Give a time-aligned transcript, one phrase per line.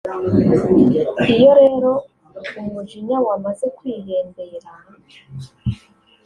[1.33, 1.91] Iyo rero
[2.59, 4.71] umujinya wamaze kwihembera